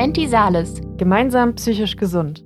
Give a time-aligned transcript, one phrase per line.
[0.00, 0.80] Menti Sales.
[0.96, 2.44] Gemeinsam psychisch gesund.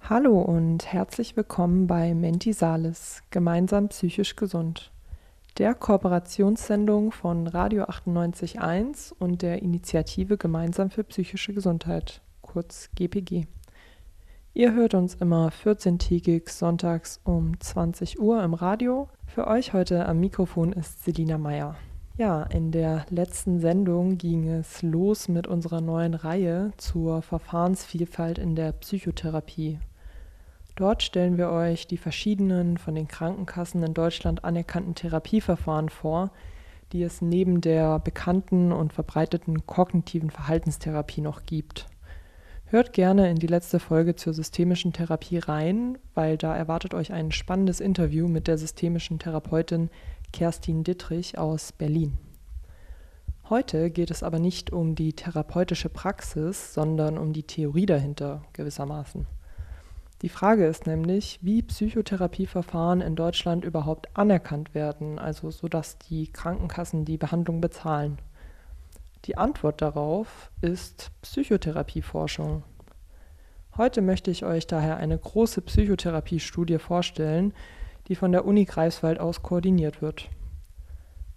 [0.00, 3.22] Hallo und herzlich willkommen bei Menti Sales.
[3.30, 4.90] Gemeinsam psychisch gesund.
[5.58, 13.46] Der Kooperationssendung von Radio 98.1 und der Initiative Gemeinsam für psychische Gesundheit, kurz GPG.
[14.52, 19.08] Ihr hört uns immer 14-tägig sonntags um 20 Uhr im Radio.
[19.26, 21.76] Für euch heute am Mikrofon ist Selina Meyer.
[22.20, 28.54] Ja, in der letzten Sendung ging es los mit unserer neuen Reihe zur Verfahrensvielfalt in
[28.54, 29.78] der Psychotherapie.
[30.76, 36.30] Dort stellen wir euch die verschiedenen von den Krankenkassen in Deutschland anerkannten Therapieverfahren vor,
[36.92, 41.86] die es neben der bekannten und verbreiteten kognitiven Verhaltenstherapie noch gibt.
[42.66, 47.32] Hört gerne in die letzte Folge zur systemischen Therapie rein, weil da erwartet euch ein
[47.32, 49.88] spannendes Interview mit der systemischen Therapeutin
[50.32, 52.18] Kerstin Dittrich aus Berlin.
[53.48, 59.26] Heute geht es aber nicht um die therapeutische Praxis, sondern um die Theorie dahinter gewissermaßen.
[60.22, 67.04] Die Frage ist nämlich, wie Psychotherapieverfahren in Deutschland überhaupt anerkannt werden, also sodass die Krankenkassen
[67.04, 68.18] die Behandlung bezahlen.
[69.24, 72.62] Die Antwort darauf ist Psychotherapieforschung.
[73.76, 77.54] Heute möchte ich euch daher eine große Psychotherapiestudie vorstellen,
[78.10, 80.28] die von der Uni Greifswald aus koordiniert wird.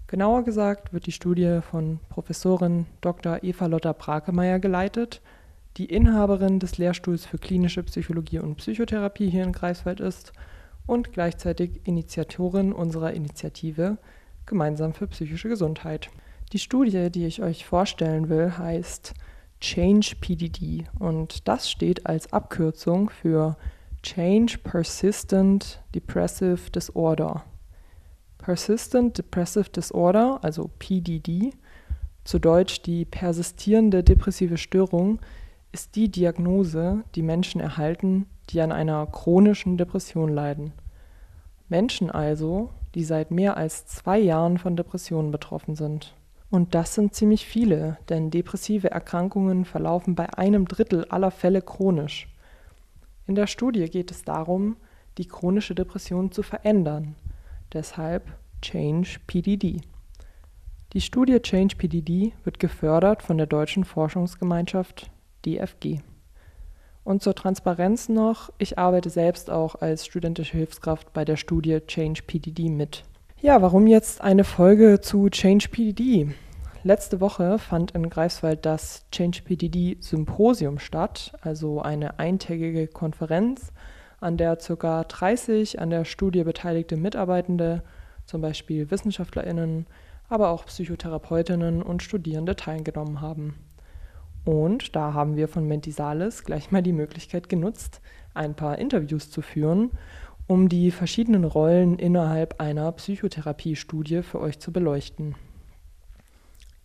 [0.08, 3.44] Genauer gesagt wird die Studie von Professorin Dr.
[3.44, 5.22] Eva Lotta Brakemeyer geleitet,
[5.78, 10.34] die Inhaberin des Lehrstuhls für klinische Psychologie und Psychotherapie hier in Greifswald ist
[10.88, 13.98] und gleichzeitig Initiatorin unserer Initiative
[14.48, 16.10] Gemeinsam für psychische Gesundheit.
[16.54, 19.14] Die Studie, die ich euch vorstellen will, heißt
[19.62, 23.58] Change PDD und das steht als Abkürzung für
[24.04, 27.46] Change Persistent Depressive Disorder.
[28.38, 31.54] Persistent Depressive Disorder, also PDD,
[32.26, 35.20] zu Deutsch die persistierende depressive Störung,
[35.72, 40.74] ist die Diagnose, die Menschen erhalten, die an einer chronischen Depression leiden.
[41.70, 46.14] Menschen also, die seit mehr als zwei Jahren von Depressionen betroffen sind.
[46.50, 52.28] Und das sind ziemlich viele, denn depressive Erkrankungen verlaufen bei einem Drittel aller Fälle chronisch.
[53.26, 54.76] In der Studie geht es darum,
[55.18, 57.16] die chronische Depression zu verändern.
[57.72, 58.26] Deshalb
[58.62, 59.82] Change PDD.
[60.94, 65.10] Die Studie Change PDD wird gefördert von der Deutschen Forschungsgemeinschaft
[65.46, 66.00] DFG.
[67.04, 72.22] Und zur Transparenz noch, ich arbeite selbst auch als studentische Hilfskraft bei der Studie Change
[72.26, 73.04] PDD mit.
[73.42, 76.34] Ja, warum jetzt eine Folge zu Change PDD?
[76.86, 83.72] Letzte Woche fand in Greifswald das Change PDD Symposium statt, also eine eintägige Konferenz,
[84.20, 85.06] an der ca.
[85.06, 87.84] 30 an der Studie beteiligte Mitarbeitende,
[88.26, 89.88] zum Beispiel WissenschaftlerInnen,
[90.28, 93.56] aber auch Psychotherapeutinnen und Studierende teilgenommen haben.
[94.44, 98.02] Und da haben wir von Mentisales gleich mal die Möglichkeit genutzt,
[98.34, 99.92] ein paar Interviews zu führen
[100.46, 105.36] um die verschiedenen Rollen innerhalb einer Psychotherapiestudie für euch zu beleuchten.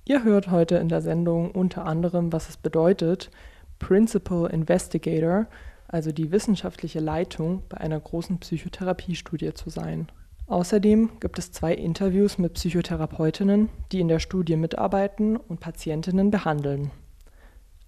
[0.08, 3.30] Ihr hört heute in der Sendung unter anderem, was es bedeutet,
[3.78, 5.48] Principal Investigator,
[5.86, 10.08] also die wissenschaftliche Leitung bei einer großen Psychotherapiestudie zu sein.
[10.46, 16.90] Außerdem gibt es zwei Interviews mit Psychotherapeutinnen, die in der Studie mitarbeiten und Patientinnen behandeln.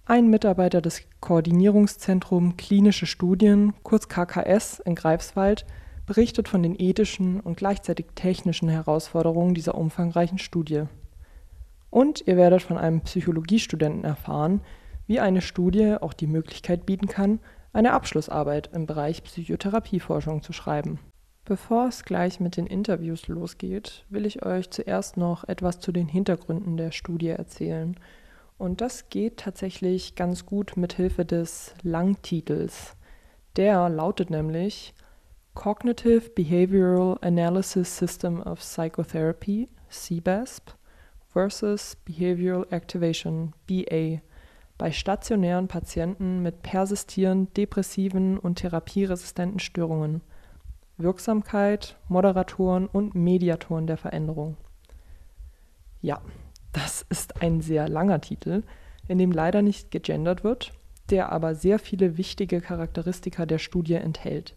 [0.05, 5.65] Ein Mitarbeiter des Koordinierungszentrums Klinische Studien, kurz KKS in Greifswald,
[6.05, 10.83] berichtet von den ethischen und gleichzeitig technischen Herausforderungen dieser umfangreichen Studie.
[11.91, 14.61] Und ihr werdet von einem Psychologiestudenten erfahren,
[15.05, 17.39] wie eine Studie auch die Möglichkeit bieten kann,
[17.71, 20.99] eine Abschlussarbeit im Bereich Psychotherapieforschung zu schreiben.
[21.45, 26.07] Bevor es gleich mit den Interviews losgeht, will ich euch zuerst noch etwas zu den
[26.07, 27.95] Hintergründen der Studie erzählen–
[28.61, 32.95] und das geht tatsächlich ganz gut mit Hilfe des Langtitels.
[33.55, 34.93] Der lautet nämlich
[35.55, 40.75] Cognitive Behavioral Analysis System of Psychotherapy, CBASP,
[41.31, 44.21] versus Behavioral Activation, BA,
[44.77, 50.21] bei stationären Patienten mit persistierend depressiven und therapieresistenten Störungen.
[50.97, 54.57] Wirksamkeit, Moderatoren und Mediatoren der Veränderung.
[56.01, 56.19] Ja,
[56.73, 58.63] das ist ein sehr langer Titel,
[59.07, 60.71] in dem leider nicht gegendert wird,
[61.11, 64.55] der aber sehr viele wichtige Charakteristika der Studie enthält.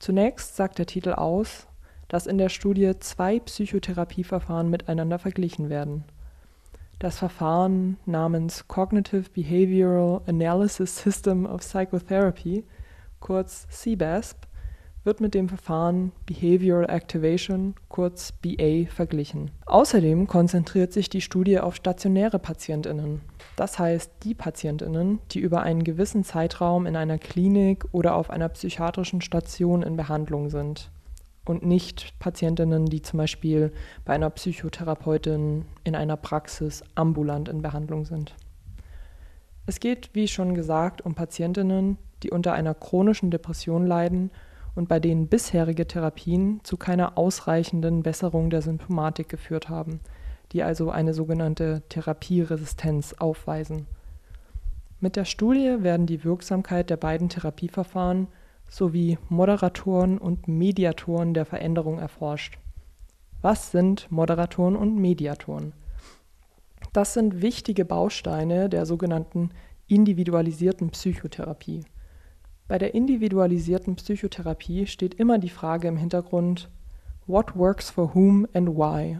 [0.00, 1.67] Zunächst sagt der Titel aus,
[2.08, 6.04] dass in der Studie zwei Psychotherapieverfahren miteinander verglichen werden.
[6.98, 12.64] Das Verfahren namens Cognitive Behavioral Analysis System of Psychotherapy,
[13.20, 14.48] kurz CBASP,
[15.04, 19.52] wird mit dem Verfahren Behavioral Activation, kurz BA, verglichen.
[19.66, 23.20] Außerdem konzentriert sich die Studie auf stationäre Patientinnen,
[23.54, 28.48] das heißt die Patientinnen, die über einen gewissen Zeitraum in einer Klinik oder auf einer
[28.48, 30.90] psychiatrischen Station in Behandlung sind
[31.48, 33.72] und nicht Patientinnen, die zum Beispiel
[34.04, 38.34] bei einer Psychotherapeutin in einer Praxis ambulant in Behandlung sind.
[39.66, 44.30] Es geht, wie schon gesagt, um Patientinnen, die unter einer chronischen Depression leiden
[44.74, 50.00] und bei denen bisherige Therapien zu keiner ausreichenden Besserung der Symptomatik geführt haben,
[50.52, 53.86] die also eine sogenannte Therapieresistenz aufweisen.
[55.00, 58.28] Mit der Studie werden die Wirksamkeit der beiden Therapieverfahren
[58.68, 62.58] sowie Moderatoren und Mediatoren der Veränderung erforscht.
[63.40, 65.72] Was sind Moderatoren und Mediatoren?
[66.92, 69.50] Das sind wichtige Bausteine der sogenannten
[69.86, 71.84] individualisierten Psychotherapie.
[72.66, 76.68] Bei der individualisierten Psychotherapie steht immer die Frage im Hintergrund,
[77.26, 79.18] what works for whom and why?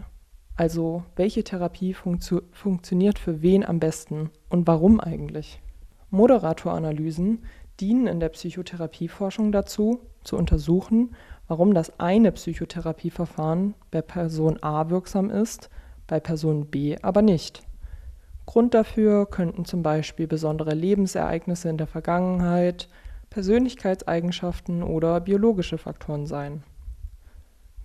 [0.55, 5.61] Also, welche Therapie funktio funktioniert für wen am besten und warum eigentlich?
[6.09, 7.45] Moderatoranalysen
[7.79, 11.15] dienen in der Psychotherapieforschung dazu, zu untersuchen,
[11.47, 15.69] warum das eine Psychotherapieverfahren bei Person A wirksam ist,
[16.07, 17.63] bei Person B aber nicht.
[18.45, 22.87] Grund dafür könnten zum Beispiel besondere Lebensereignisse in der Vergangenheit,
[23.29, 26.63] Persönlichkeitseigenschaften oder biologische Faktoren sein.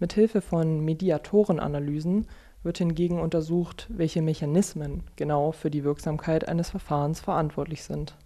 [0.01, 2.27] Mithilfe von Mediatorenanalysen
[2.63, 8.17] wird hingegen untersucht, welche Mechanismen genau für die Wirksamkeit eines Verfahrens verantwortlich sind.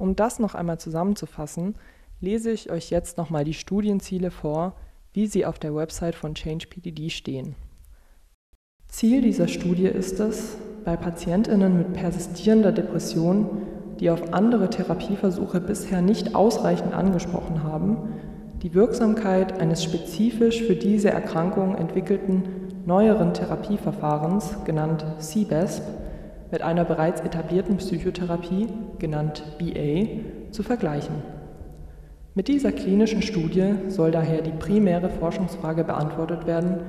[0.00, 1.76] Um das noch einmal zusammenzufassen,
[2.20, 4.74] lese ich euch jetzt nochmal die Studienziele vor,
[5.12, 7.54] wie sie auf der Website von ChangePDD stehen.
[8.88, 13.46] Ziel dieser Studie ist es, bei Patientinnen mit persistierender Depression
[14.00, 18.14] die auf andere Therapieversuche bisher nicht ausreichend angesprochen haben,
[18.62, 22.44] die Wirksamkeit eines spezifisch für diese Erkrankung entwickelten
[22.86, 25.82] neueren Therapieverfahrens, genannt CBESP,
[26.50, 28.68] mit einer bereits etablierten Psychotherapie,
[28.98, 31.14] genannt BA, zu vergleichen.
[32.34, 36.80] Mit dieser klinischen Studie soll daher die primäre Forschungsfrage beantwortet werden,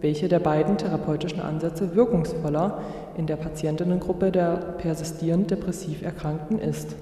[0.00, 2.82] welche der beiden therapeutischen Ansätze wirkungsvoller
[3.16, 6.96] in der Patientinnengruppe der persistierend depressiv Erkrankten ist.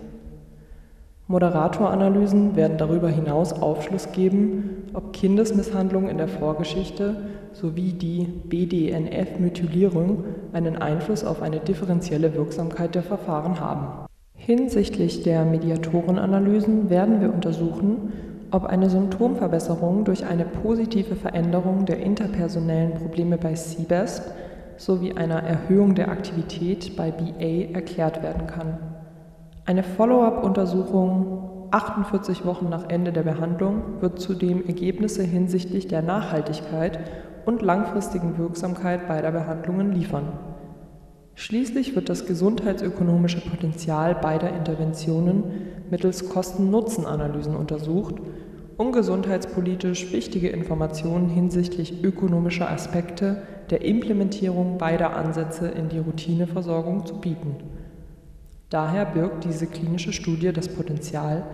[1.29, 7.17] Moderatoranalysen werden darüber hinaus Aufschluss geben, ob Kindesmisshandlung in der Vorgeschichte
[7.61, 14.07] sowie die BDNF-Methylierung einen Einfluss auf eine differenzielle Wirksamkeit der Verfahren haben.
[14.35, 18.13] Hinsichtlich der Mediatorenanalysen werden wir untersuchen,
[18.51, 24.23] ob eine Symptomverbesserung durch eine positive Veränderung der interpersonellen Probleme bei CBESP
[24.77, 28.79] sowie einer Erhöhung der Aktivität bei BA erklärt werden kann.
[29.65, 37.01] Eine Follow-up-Untersuchung 48 Wochen nach Ende der Behandlung wird zudem Ergebnisse hinsichtlich der Nachhaltigkeit
[37.47, 40.33] und langfristigen Wirksamkeit beider Behandlungen liefern.
[41.37, 45.45] Schließlich wird das gesundheitsökonomische Potenzial beider Interventionen
[45.91, 48.17] mittels Kosten-Nutzen-Analysen untersucht,
[48.77, 57.21] um gesundheitspolitisch wichtige Informationen hinsichtlich ökonomischer Aspekte der Implementierung beider Ansätze in die Routineversorgung zu
[57.21, 57.57] bieten.
[58.69, 61.45] Daher birgt diese klinische Studie das Potenzial,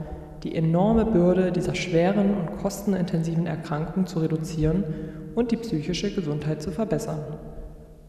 [0.43, 4.85] die enorme Bürde dieser schweren und kostenintensiven Erkrankung zu reduzieren
[5.35, 7.19] und die psychische Gesundheit zu verbessern.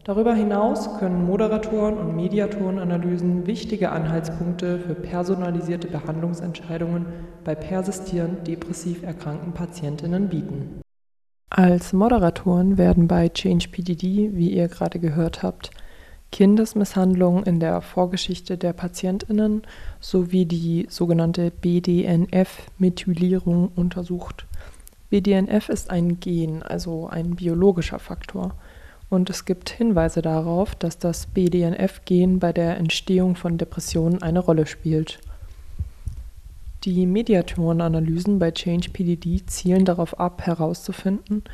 [0.04, 7.06] Darüber hinaus können Moderatoren und Mediatorenanalysen wichtige Anhaltspunkte für personalisierte Behandlungsentscheidungen
[7.42, 10.82] bei persistierend depressiv erkrankten Patientinnen bieten.
[11.48, 15.70] Als Moderatoren werden bei ChangePDD, wie ihr gerade gehört habt,
[16.32, 19.62] Kindesmisshandlungen in der Vorgeschichte der Patientinnen
[20.00, 24.46] sowie die sogenannte BDNF-Methylierung untersucht.
[25.14, 28.56] BDNF ist ein Gen, also ein biologischer Faktor
[29.10, 34.66] und es gibt Hinweise darauf, dass das BDNF-Gen bei der Entstehung von Depressionen eine Rolle
[34.66, 35.20] spielt.
[36.82, 41.44] Die Mediatorenanalysen bei Change-PDD zielen darauf ab, herauszufinden,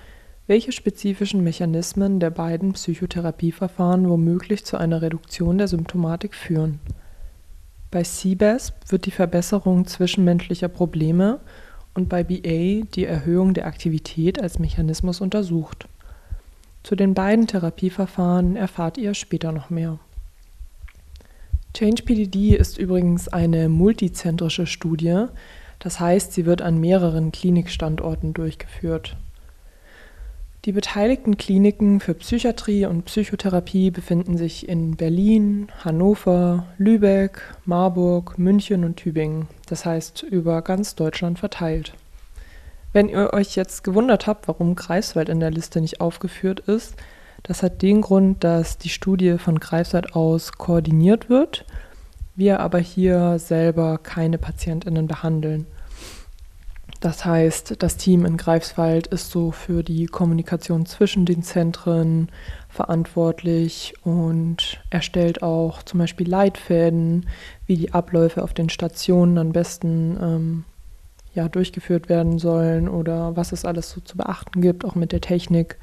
[0.47, 6.81] welche spezifischen Mechanismen der beiden Psychotherapieverfahren womöglich zu einer Reduktion der Symptomatik führen.
[7.91, 11.41] Bei CBESP wird die Verbesserung zwischenmenschlicher Probleme
[12.01, 15.87] und bei BA die Erhöhung der Aktivität als Mechanismus untersucht.
[16.83, 19.99] Zu den beiden Therapieverfahren erfahrt ihr später noch mehr.
[21.75, 25.27] Change-PDD ist übrigens eine multizentrische Studie,
[25.79, 29.17] das heißt, sie wird an mehreren Klinikstandorten durchgeführt.
[30.67, 38.85] Die beteiligten Kliniken für Psychiatrie und Psychotherapie befinden sich in Berlin, Hannover, Lübeck, Marburg, München
[38.85, 41.95] und Tübingen, das heißt über ganz Deutschland verteilt.
[42.93, 46.95] Wenn ihr euch jetzt gewundert habt, warum Greifswald in der Liste nicht aufgeführt ist,
[47.43, 51.65] das hat den Grund, dass die Studie von Greifswald aus koordiniert wird,
[52.37, 55.67] wir aber hier selber keine Patientinnen behandeln.
[57.01, 62.29] Das heißt, das Team in Greifswald ist so für die Kommunikation zwischen den Zentren
[62.69, 67.27] verantwortlich und erstellt auch zum Beispiel Leitfäden,
[67.67, 70.65] wie die Abläufe auf den Stationen am besten ähm,
[71.33, 75.23] ja, durchgeführt werden sollen oder was es alles so zu beachten gibt, auch mit der
[75.23, 75.79] Technik.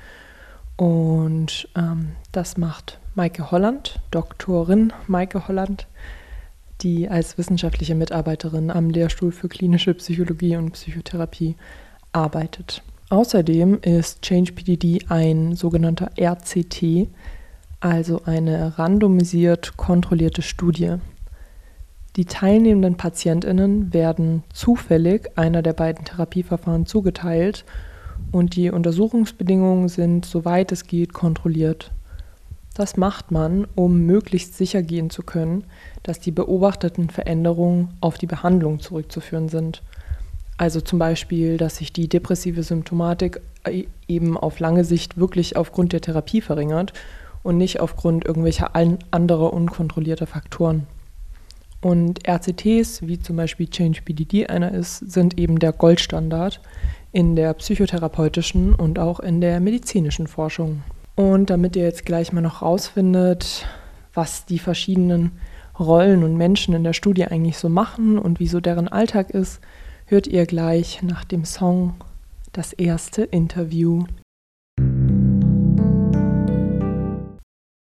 [0.75, 5.87] Und ähm, das macht Maike Holland, Doktorin Maike Holland
[6.81, 11.55] die als wissenschaftliche Mitarbeiterin am Lehrstuhl für klinische Psychologie und Psychotherapie
[12.11, 12.83] arbeitet.
[13.09, 17.07] Außerdem ist Change PDD ein sogenannter RCT,
[17.79, 20.95] also eine randomisiert kontrollierte Studie.
[22.17, 27.63] Die teilnehmenden Patientinnen werden zufällig einer der beiden Therapieverfahren zugeteilt
[28.31, 31.91] und die Untersuchungsbedingungen sind, soweit es geht, kontrolliert.
[32.73, 35.63] Das macht man, um möglichst sicher gehen zu können,
[36.07, 39.83] dass die beobachteten Veränderungen auf die Behandlung zurückzuführen sind.
[40.57, 45.93] Also zum Beispiel, dass sich die depressive Symptomatik äh, eben auf lange Sicht wirklich aufgrund
[45.93, 46.93] der Therapie verringert
[47.43, 50.87] und nicht aufgrund irgendwelcher anderer unkontrollierter Faktoren.
[51.81, 56.59] Und RCTs, wie zum Beispiel Change BDD einer ist, sind eben der Goldstandard
[57.11, 60.83] in der psychotherapeutischen und auch in der medizinischen Forschung.
[61.15, 63.67] Und damit ihr jetzt gleich mal noch rausfindet,
[64.13, 65.33] was die verschiedenen
[65.79, 69.61] Rollen und Menschen in der Studie eigentlich so machen und wie so deren Alltag ist,
[70.05, 71.95] hört ihr gleich nach dem Song
[72.51, 74.05] das erste Interview.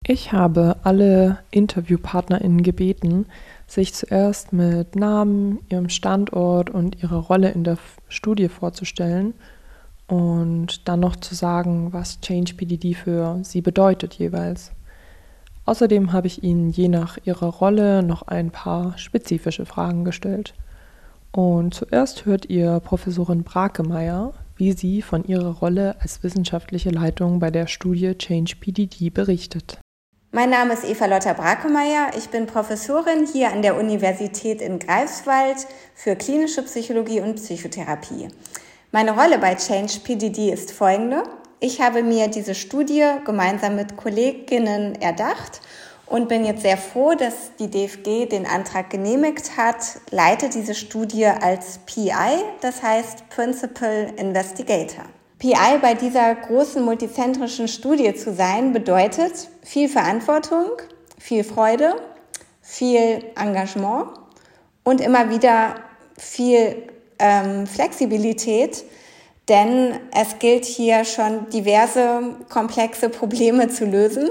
[0.06, 3.26] Ich habe alle InterviewpartnerInnen gebeten,
[3.68, 7.78] sich zuerst mit Namen, ihrem Standort und ihrer Rolle in der
[8.10, 9.34] Studie vorzustellen
[10.08, 14.72] und dann noch zu sagen, was Change PDD für sie bedeutet jeweils.
[15.66, 20.54] Außerdem habe ich ihnen je nach ihrer Rolle noch ein paar spezifische Fragen gestellt.
[21.32, 27.50] Und zuerst hört ihr Professorin Brakemeyer, wie sie von ihrer Rolle als wissenschaftliche Leitung bei
[27.50, 29.80] der Studie Change PDD berichtet.
[30.32, 32.12] Mein Name ist Eva Lotta Brakemeyer.
[32.18, 38.28] Ich bin Professorin hier an der Universität in Greifswald für klinische Psychologie und Psychotherapie.
[38.92, 41.24] Meine Rolle bei Change PDD ist folgende.
[41.66, 45.62] Ich habe mir diese Studie gemeinsam mit Kolleginnen erdacht
[46.06, 49.78] und bin jetzt sehr froh, dass die DFG den Antrag genehmigt hat,
[50.12, 52.12] leite diese Studie als PI,
[52.60, 55.06] das heißt Principal Investigator.
[55.40, 60.68] PI bei dieser großen multizentrischen Studie zu sein, bedeutet viel Verantwortung,
[61.18, 61.96] viel Freude,
[62.62, 64.10] viel Engagement
[64.84, 65.76] und immer wieder
[66.18, 66.90] viel
[67.20, 68.84] ähm, Flexibilität,
[69.50, 74.30] denn es gilt hier schon diverse komplexe Probleme zu lösen,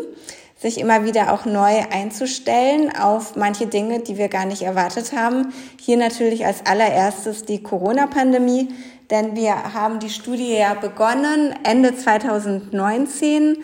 [0.57, 5.53] sich immer wieder auch neu einzustellen auf manche Dinge, die wir gar nicht erwartet haben.
[5.79, 8.69] Hier natürlich als allererstes die Corona-Pandemie,
[9.11, 13.59] denn wir haben die Studie ja begonnen Ende 2019,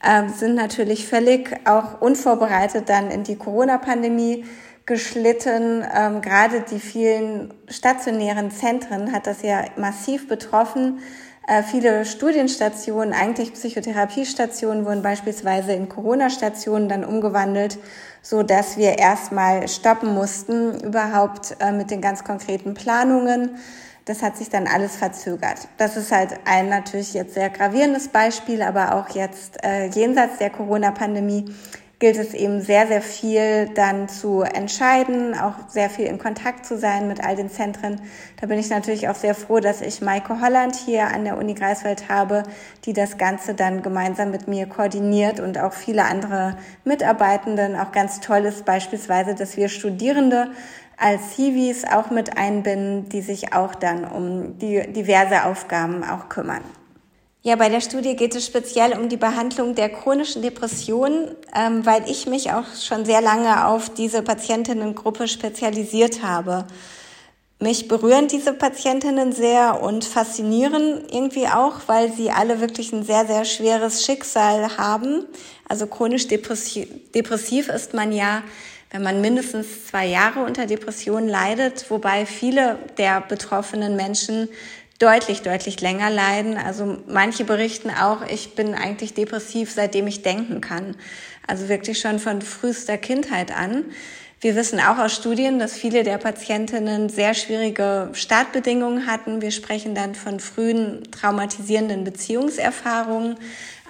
[0.00, 4.44] äh, sind natürlich völlig auch unvorbereitet dann in die Corona-Pandemie
[4.86, 5.84] geschlitten.
[5.94, 11.00] Ähm, gerade die vielen stationären Zentren hat das ja massiv betroffen.
[11.46, 17.78] Äh, viele Studienstationen, eigentlich Psychotherapiestationen, wurden beispielsweise in Corona-Stationen dann umgewandelt,
[18.22, 23.56] so dass wir erstmal stoppen mussten, überhaupt äh, mit den ganz konkreten Planungen.
[24.06, 25.68] Das hat sich dann alles verzögert.
[25.78, 30.50] Das ist halt ein natürlich jetzt sehr gravierendes Beispiel, aber auch jetzt äh, jenseits der
[30.50, 31.46] Corona-Pandemie
[32.04, 36.76] gilt es eben sehr, sehr viel dann zu entscheiden, auch sehr viel in Kontakt zu
[36.76, 37.98] sein mit all den Zentren.
[38.38, 41.54] Da bin ich natürlich auch sehr froh, dass ich Maike Holland hier an der Uni
[41.54, 42.42] Greifswald habe,
[42.84, 47.74] die das Ganze dann gemeinsam mit mir koordiniert und auch viele andere Mitarbeitenden.
[47.74, 50.50] Auch ganz toll ist beispielsweise, dass wir Studierende
[50.98, 56.60] als Hiwis auch mit einbinden, die sich auch dann um die diverse Aufgaben auch kümmern.
[57.46, 62.08] Ja, bei der Studie geht es speziell um die Behandlung der chronischen Depression, ähm, weil
[62.08, 66.64] ich mich auch schon sehr lange auf diese Patientinnengruppe spezialisiert habe.
[67.60, 73.26] Mich berühren diese Patientinnen sehr und faszinieren irgendwie auch, weil sie alle wirklich ein sehr,
[73.26, 75.26] sehr schweres Schicksal haben.
[75.68, 78.42] Also chronisch depressiv ist man ja,
[78.90, 84.48] wenn man mindestens zwei Jahre unter Depression leidet, wobei viele der betroffenen Menschen
[85.04, 86.56] deutlich, deutlich länger leiden.
[86.56, 90.96] Also manche berichten auch, ich bin eigentlich depressiv, seitdem ich denken kann.
[91.46, 93.84] Also wirklich schon von frühester Kindheit an.
[94.40, 99.42] Wir wissen auch aus Studien, dass viele der Patientinnen sehr schwierige Startbedingungen hatten.
[99.42, 103.36] Wir sprechen dann von frühen traumatisierenden Beziehungserfahrungen,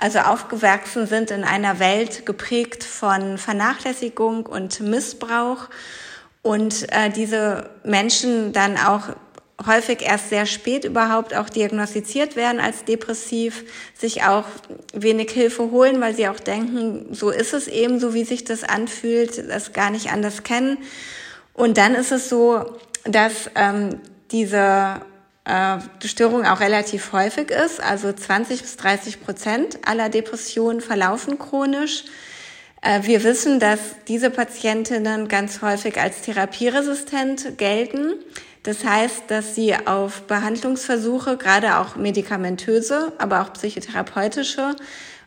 [0.01, 5.69] also aufgewachsen sind in einer Welt geprägt von Vernachlässigung und Missbrauch
[6.43, 9.11] und äh, diese Menschen dann auch
[9.65, 13.65] häufig erst sehr spät überhaupt auch diagnostiziert werden als depressiv,
[13.97, 14.45] sich auch
[14.93, 18.65] wenig Hilfe holen, weil sie auch denken, so ist es eben, so wie sich das
[18.65, 20.79] anfühlt, das gar nicht anders kennen.
[21.53, 24.01] Und dann ist es so, dass ähm,
[24.33, 25.01] diese
[25.45, 32.05] äh, Störung auch relativ häufig ist, also 20 bis 30 Prozent aller Depressionen verlaufen chronisch.
[32.83, 38.15] Äh, wir wissen, dass diese Patientinnen ganz häufig als therapieresistent gelten.
[38.65, 44.75] Das heißt, dass sie auf Behandlungsversuche, gerade auch medikamentöse, aber auch psychotherapeutische,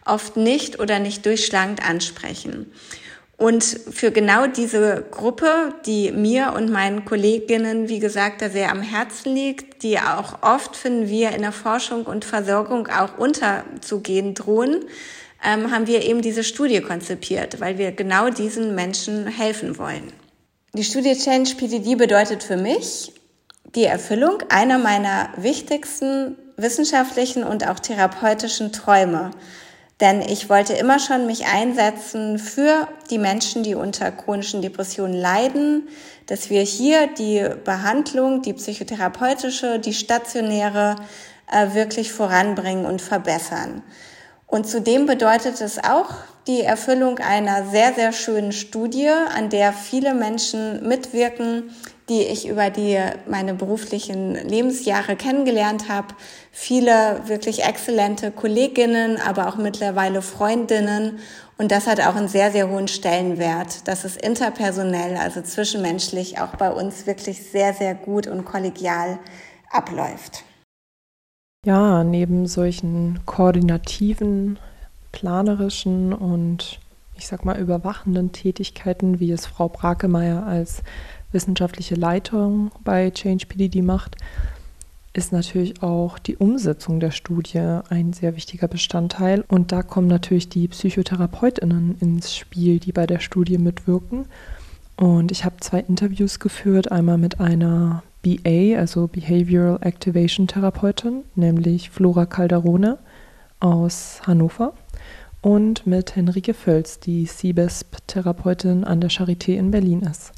[0.06, 2.72] oft nicht oder nicht durchschlagend ansprechen.
[3.38, 8.82] Und für genau diese Gruppe, die mir und meinen Kolleginnen, wie gesagt, da sehr am
[8.82, 14.86] Herzen liegt, die auch oft, finden wir, in der Forschung und Versorgung auch unterzugehen drohen,
[15.46, 20.12] ähm, haben wir eben diese Studie konzipiert, weil wir genau diesen Menschen helfen wollen.
[20.74, 23.12] Die Studie Change PDD bedeutet für mich,
[23.77, 29.29] die Erfüllung einer meiner wichtigsten wissenschaftlichen und auch therapeutischen Träume.
[30.01, 35.88] Denn ich wollte immer schon mich einsetzen für die Menschen, die unter chronischen Depressionen leiden,
[36.25, 40.96] dass wir hier die Behandlung, die psychotherapeutische, die stationäre
[41.51, 43.84] äh, wirklich voranbringen und verbessern.
[44.48, 46.15] Und zudem bedeutet es auch
[46.48, 51.72] die Erfüllung einer sehr, sehr schönen Studie, an der viele Menschen mitwirken,
[52.09, 52.97] die ich über die
[53.27, 56.07] meine beruflichen Lebensjahre kennengelernt habe.
[56.51, 61.19] Viele wirklich exzellente Kolleginnen, aber auch mittlerweile Freundinnen.
[61.57, 66.55] Und das hat auch einen sehr, sehr hohen Stellenwert, dass es interpersonell, also zwischenmenschlich, auch
[66.55, 69.19] bei uns wirklich sehr, sehr gut und kollegial
[69.71, 70.43] abläuft.
[71.65, 74.59] Ja, neben solchen koordinativen,
[75.11, 76.79] planerischen und
[77.17, 80.83] ich sag mal überwachenden Tätigkeiten, wie es Frau Brakemeyer als
[81.31, 84.15] wissenschaftliche Leitung bei Change PDD macht,
[85.13, 89.43] ist natürlich auch die Umsetzung der Studie ein sehr wichtiger Bestandteil.
[89.47, 94.25] Und da kommen natürlich die Psychotherapeutinnen ins Spiel, die bei der Studie mitwirken.
[94.95, 101.89] Und ich habe zwei Interviews geführt, einmal mit einer BA, also Behavioral Activation Therapeutin, nämlich
[101.89, 102.99] Flora Calderone
[103.60, 104.73] aus Hannover
[105.41, 110.34] und mit Henrike Völz, die CBESP-Therapeutin an der Charité in Berlin ist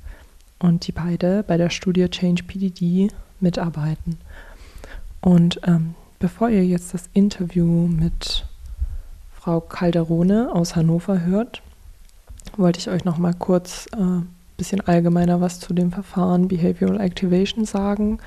[0.60, 4.20] und die beide bei der Studie Change PDD mitarbeiten.
[5.22, 8.46] Und ähm, bevor ihr jetzt das Interview mit
[9.34, 11.62] Frau Calderone aus Hannover hört,
[12.58, 17.00] wollte ich euch noch mal kurz ein äh, bisschen allgemeiner was zu dem Verfahren Behavioral
[17.00, 18.20] Activation sagen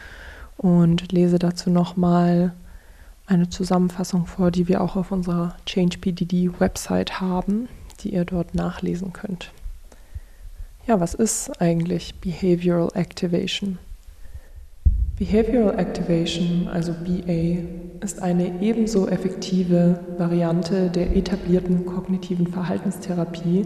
[0.57, 2.53] und lese dazu noch mal
[3.27, 7.69] eine Zusammenfassung vor, die wir auch auf unserer Change PDD Website haben,
[8.01, 9.53] die ihr dort nachlesen könnt.
[10.85, 13.79] Ja, was ist eigentlich Behavioral Activation?
[15.17, 23.65] Behavioral Activation, also BA, ist eine ebenso effektive Variante der etablierten kognitiven Verhaltenstherapie,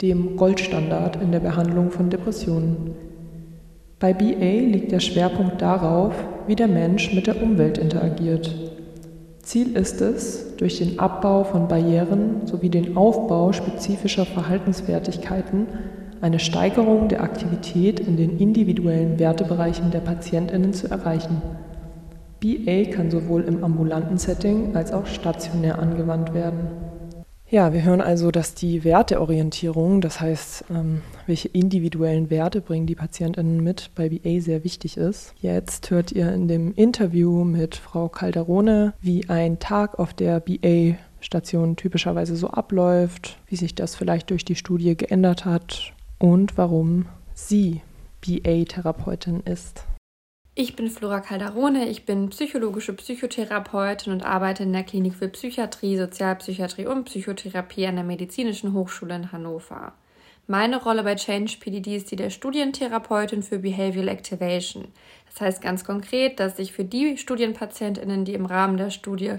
[0.00, 2.94] dem Goldstandard in der Behandlung von Depressionen.
[3.98, 6.14] Bei BA liegt der Schwerpunkt darauf,
[6.46, 8.54] wie der Mensch mit der Umwelt interagiert.
[9.42, 15.66] Ziel ist es, durch den Abbau von Barrieren sowie den Aufbau spezifischer Verhaltensfertigkeiten
[16.20, 21.42] eine Steigerung der Aktivität in den individuellen Wertebereichen der Patientinnen zu erreichen.
[22.40, 26.68] BA kann sowohl im ambulanten Setting als auch stationär angewandt werden.
[27.48, 32.96] Ja, wir hören also, dass die Werteorientierung, das heißt, ähm, welche individuellen Werte bringen die
[32.96, 35.32] Patientinnen mit, bei BA sehr wichtig ist.
[35.40, 41.76] Jetzt hört ihr in dem Interview mit Frau Calderone, wie ein Tag auf der BA-Station
[41.76, 47.82] typischerweise so abläuft, wie sich das vielleicht durch die Studie geändert hat und warum sie
[48.20, 49.84] BA-Therapeutin ist.
[50.54, 55.98] Ich bin Flora Calderone, ich bin psychologische Psychotherapeutin und arbeite in der Klinik für Psychiatrie,
[55.98, 59.92] Sozialpsychiatrie und Psychotherapie an der Medizinischen Hochschule in Hannover.
[60.46, 64.86] Meine Rolle bei Change PDD ist die der Studientherapeutin für Behavioral Activation.
[65.36, 69.34] Das heißt ganz konkret, dass ich für die Studienpatientinnen, die im Rahmen der Studie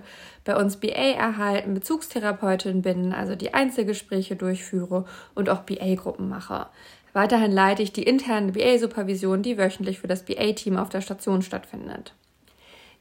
[0.46, 6.68] bei uns BA erhalten, Bezugstherapeutin bin, also die Einzelgespräche durchführe und auch BA-Gruppen mache.
[7.14, 12.14] Weiterhin leite ich die interne BA-Supervision, die wöchentlich für das BA-Team auf der Station stattfindet.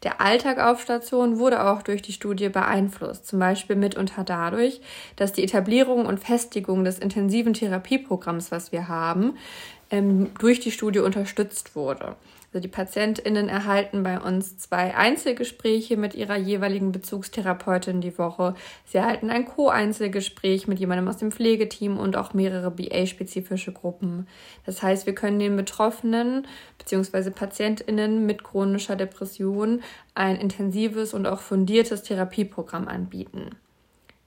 [0.02, 4.80] Der Alltag auf Station wurde auch durch die Studie beeinflusst, zum Beispiel mitunter dadurch,
[5.16, 9.36] dass die Etablierung und Festigung des intensiven Therapieprogramms, was wir haben,
[9.90, 12.16] ähm, durch die Studie unterstützt wurde.
[12.52, 18.54] Also die PatientInnen erhalten bei uns zwei Einzelgespräche mit ihrer jeweiligen Bezugstherapeutin die Woche.
[18.86, 24.26] Sie erhalten ein Co-Einzelgespräch mit jemandem aus dem Pflegeteam und auch mehrere BA-spezifische Gruppen.
[24.64, 26.46] Das heißt, wir können den Betroffenen
[26.78, 27.30] bzw.
[27.30, 29.82] PatientInnen mit chronischer Depression
[30.14, 33.50] ein intensives und auch fundiertes Therapieprogramm anbieten.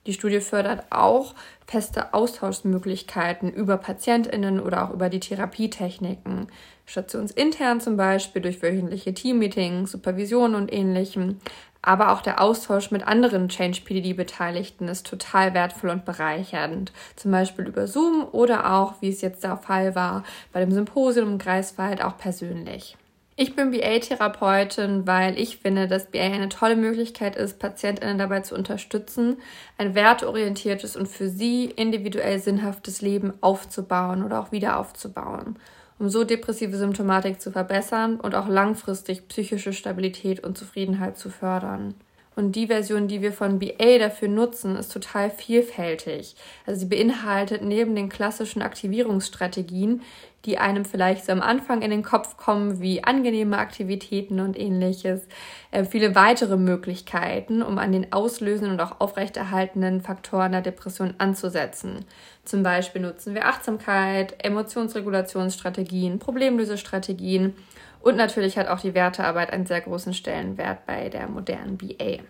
[0.06, 1.34] Die Studie fördert auch
[1.66, 6.48] feste Austauschmöglichkeiten über PatientInnen oder auch über die Therapietechniken.
[6.86, 11.38] Stationsintern zum Beispiel durch wöchentliche Teammeetings, Supervision und ähnlichem.
[11.82, 16.92] Aber auch der Austausch mit anderen Change-PDD-Beteiligten ist total wertvoll und bereichernd.
[17.16, 21.32] Zum Beispiel über Zoom oder auch, wie es jetzt der Fall war, bei dem Symposium
[21.32, 22.96] im Greifswald auch persönlich.
[23.42, 28.54] Ich bin BA-Therapeutin, weil ich finde, dass BA eine tolle Möglichkeit ist, PatientInnen dabei zu
[28.54, 29.38] unterstützen,
[29.78, 35.56] ein werteorientiertes und für sie individuell sinnhaftes Leben aufzubauen oder auch wieder aufzubauen,
[35.98, 41.94] um so depressive Symptomatik zu verbessern und auch langfristig psychische Stabilität und Zufriedenheit zu fördern.
[42.36, 46.36] Und die Version, die wir von BA dafür nutzen, ist total vielfältig.
[46.64, 50.02] Also sie beinhaltet neben den klassischen Aktivierungsstrategien,
[50.46, 55.26] die einem vielleicht so am Anfang in den Kopf kommen, wie angenehme Aktivitäten und ähnliches,
[55.70, 62.04] äh, viele weitere Möglichkeiten, um an den auslösenden und auch aufrechterhaltenden Faktoren der Depression anzusetzen.
[62.44, 67.54] Zum Beispiel nutzen wir Achtsamkeit, Emotionsregulationsstrategien, Problemlösestrategien
[68.00, 72.22] und natürlich hat auch die Wertearbeit einen sehr großen Stellenwert bei der modernen BA.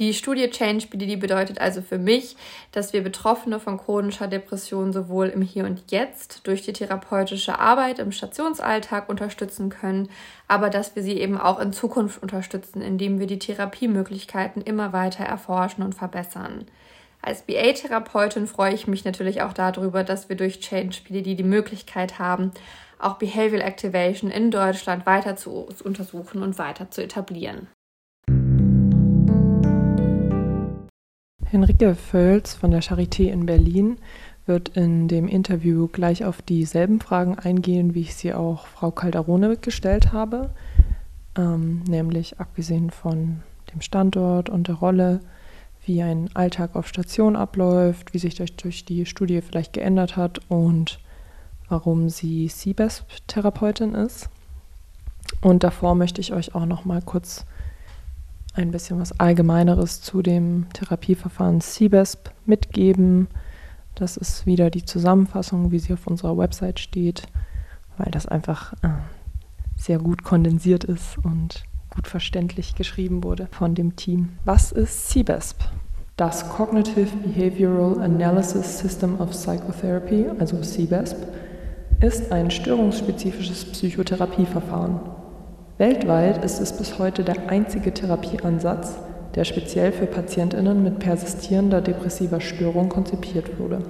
[0.00, 2.36] Die Studie Change BDD bedeutet also für mich,
[2.72, 8.00] dass wir Betroffene von chronischer Depression sowohl im Hier und Jetzt durch die therapeutische Arbeit
[8.00, 10.08] im Stationsalltag unterstützen können,
[10.48, 15.22] aber dass wir sie eben auch in Zukunft unterstützen, indem wir die Therapiemöglichkeiten immer weiter
[15.22, 16.66] erforschen und verbessern.
[17.22, 22.18] Als BA-Therapeutin freue ich mich natürlich auch darüber, dass wir durch Change BDD die Möglichkeit
[22.18, 22.50] haben,
[22.98, 27.68] auch Behavioral Activation in Deutschland weiter zu untersuchen und weiter zu etablieren.
[31.54, 33.98] Henrike Völz von der Charité in Berlin
[34.44, 39.56] wird in dem Interview gleich auf dieselben Fragen eingehen, wie ich sie auch Frau Calderone
[39.56, 40.50] gestellt habe,
[41.38, 45.20] ähm, nämlich abgesehen von dem Standort und der Rolle,
[45.86, 50.40] wie ein Alltag auf Station abläuft, wie sich das durch die Studie vielleicht geändert hat
[50.48, 50.98] und
[51.68, 54.28] warum sie CBESP-Therapeutin ist.
[55.40, 57.46] Und davor möchte ich euch auch noch mal kurz
[58.54, 63.28] ein bisschen was Allgemeineres zu dem Therapieverfahren CBESP mitgeben.
[63.94, 67.26] Das ist wieder die Zusammenfassung, wie sie auf unserer Website steht,
[67.98, 68.88] weil das einfach äh,
[69.76, 74.30] sehr gut kondensiert ist und gut verständlich geschrieben wurde von dem Team.
[74.44, 75.64] Was ist CBESP?
[76.16, 81.16] Das Cognitive Behavioral Analysis System of Psychotherapy, also CBESP,
[82.00, 85.00] ist ein störungsspezifisches Psychotherapieverfahren.
[85.76, 88.96] Weltweit ist es bis heute der einzige Therapieansatz,
[89.34, 93.80] der speziell für Patientinnen mit persistierender depressiver Störung konzipiert wurde.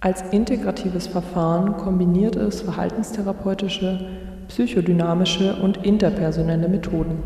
[0.00, 4.06] Als integratives Verfahren kombiniert es verhaltenstherapeutische,
[4.48, 7.18] psychodynamische und interpersonelle Methoden.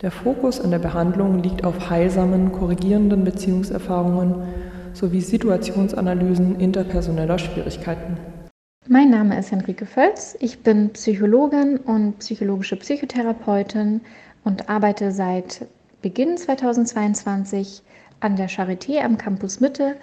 [0.00, 4.36] Der Fokus in der Behandlung liegt auf heilsamen, korrigierenden Beziehungserfahrungen
[4.92, 8.18] sowie Situationsanalysen interpersoneller Schwierigkeiten.
[8.88, 10.36] Mein Name ist Henrike Völz.
[10.38, 14.00] Ich bin Psychologin und psychologische Psychotherapeutin
[14.44, 15.66] und arbeite seit
[16.02, 17.82] Beginn 2022
[18.20, 19.96] an der Charité am Campus Mitte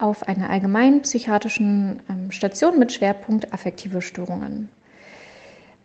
[0.00, 4.68] auf einer allgemeinen psychiatrischen ähm, Station mit Schwerpunkt affektive Störungen.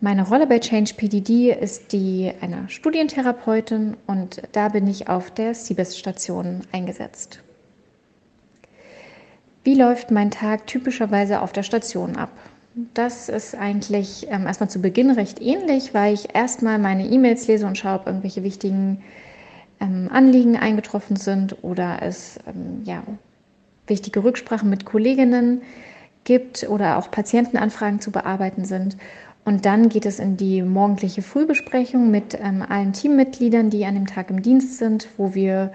[0.02, 5.54] Meine Rolle bei Change PDD ist die einer Studientherapeutin und da bin ich auf der
[5.54, 7.43] CIBES-Station eingesetzt.
[9.63, 12.32] Wie läuft mein Tag typischerweise auf der Station ab?
[12.93, 17.67] Das ist eigentlich ähm, erstmal zu Beginn recht ähnlich, weil ich erstmal meine E-Mails lese
[17.67, 19.04] und schaue, ob irgendwelche wichtigen
[19.80, 23.04] ähm, Anliegen eingetroffen sind oder es ähm, ja,
[23.88, 25.62] wichtige Rücksprachen mit Kolleginnen
[26.23, 28.97] gibt oder auch Patientenanfragen zu bearbeiten sind.
[29.45, 34.08] Und dann geht es in die morgendliche Frühbesprechung mit ähm, allen Teammitgliedern, die an dem
[34.08, 35.71] Tag im Dienst sind, wo wir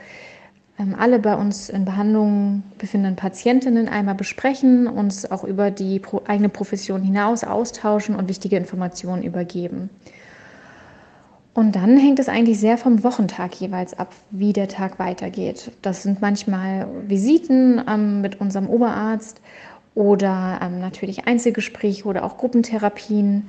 [0.96, 7.02] alle bei uns in Behandlung befindenden Patientinnen einmal besprechen, uns auch über die eigene Profession
[7.02, 9.90] hinaus austauschen und wichtige Informationen übergeben.
[11.58, 15.72] Und dann hängt es eigentlich sehr vom Wochentag jeweils ab, wie der Tag weitergeht.
[15.82, 19.40] Das sind manchmal Visiten ähm, mit unserem Oberarzt
[19.96, 23.48] oder ähm, natürlich Einzelgespräche oder auch Gruppentherapien.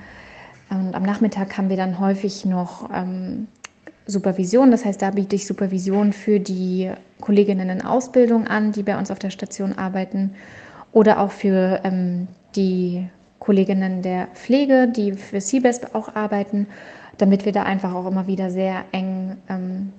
[0.71, 3.47] Und am Nachmittag haben wir dann häufig noch ähm,
[4.09, 4.71] Supervision.
[4.71, 6.91] Das heißt, da biete ich Supervision für die
[7.21, 10.35] Kolleginnen in Ausbildung an, die bei uns auf der Station arbeiten
[10.91, 13.07] oder auch für ähm, die
[13.39, 16.67] Kolleginnen der Pflege, die für CBEST auch arbeiten,
[17.17, 19.93] damit wir da einfach auch immer wieder sehr eng ähm,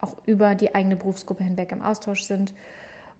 [0.00, 2.54] auch über die eigene Berufsgruppe hinweg im Austausch sind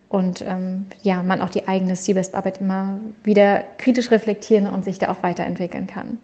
[0.09, 5.09] und ähm, ja, man auch die eigene CBEST-Arbeit immer wieder kritisch reflektieren und sich da
[5.09, 6.19] auch weiterentwickeln kann.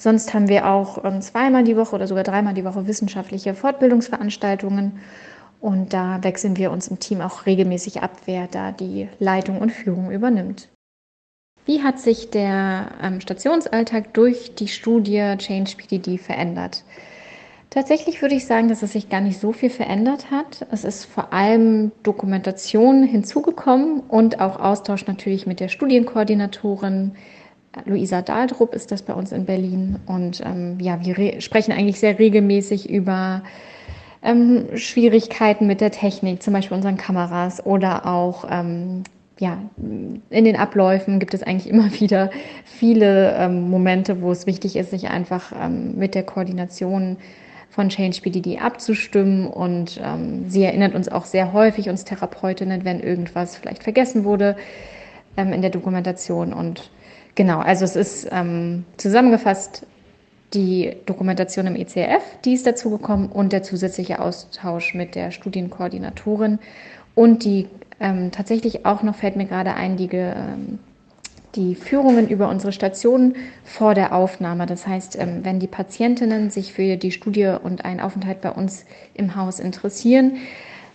[0.00, 4.98] Sonst haben wir auch ähm, zweimal die Woche oder sogar dreimal die Woche wissenschaftliche Fortbildungsveranstaltungen
[5.60, 9.72] und da wechseln wir uns im Team auch regelmäßig ab, wer da die Leitung und
[9.72, 10.70] Führung übernimmt.
[11.66, 16.82] Wie hat sich der ähm, Stationsalltag durch die Studie Change PDD verändert?
[17.68, 20.66] Tatsächlich würde ich sagen, dass es sich gar nicht so viel verändert hat.
[20.70, 27.16] Es ist vor allem Dokumentation hinzugekommen und auch Austausch natürlich mit der Studienkoordinatorin.
[27.84, 29.98] Luisa Dahldrup ist das bei uns in Berlin.
[30.06, 33.42] Und ähm, ja, wir sprechen eigentlich sehr regelmäßig über
[34.22, 39.04] ähm, Schwierigkeiten mit der Technik, zum Beispiel unseren Kameras oder auch ähm,
[39.38, 42.30] ja, in den Abläufen gibt es eigentlich immer wieder
[42.64, 47.16] viele ähm, Momente, wo es wichtig ist, sich einfach ähm, mit der Koordination
[47.70, 49.46] von Change BDD abzustimmen.
[49.46, 54.56] Und ähm, sie erinnert uns auch sehr häufig, uns Therapeutinnen, wenn irgendwas vielleicht vergessen wurde
[55.36, 56.52] ähm, in der Dokumentation.
[56.52, 56.90] Und
[57.40, 59.86] genau, also es ist ähm, zusammengefasst
[60.52, 66.58] die Dokumentation im ECF, die ist dazu gekommen und der zusätzliche Austausch mit der Studienkoordinatorin
[67.14, 67.66] und die
[67.98, 70.80] ähm, tatsächlich auch noch fällt mir gerade ein, die, ähm,
[71.54, 74.66] die Führungen über unsere Stationen vor der Aufnahme.
[74.66, 78.84] Das heißt, ähm, wenn die Patientinnen sich für die Studie und einen Aufenthalt bei uns
[79.14, 80.36] im Haus interessieren,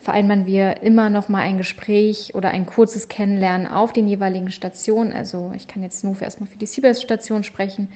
[0.05, 5.11] vereinbaren wir immer noch mal ein Gespräch oder ein kurzes Kennenlernen auf den jeweiligen Stationen.
[5.11, 7.91] Also ich kann jetzt nur erstmal für die CBS-Station sprechen,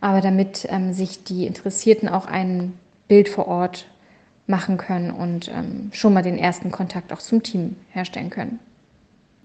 [0.00, 2.72] aber damit ähm, sich die Interessierten auch ein
[3.06, 3.86] Bild vor Ort
[4.48, 8.58] machen können und ähm, schon mal den ersten Kontakt auch zum Team herstellen können.